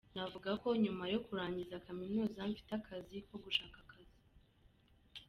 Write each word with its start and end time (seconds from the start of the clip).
Navuga 0.15 0.49
ko 0.61 0.67
nyuma 0.83 1.03
yo 1.13 1.19
kurangiza 1.25 1.83
kaminuza 1.85 2.49
mfite 2.51 2.71
akazi 2.79 3.17
ko 3.27 3.33
‘gushaka 3.43 3.77
akazi’. 3.85 4.19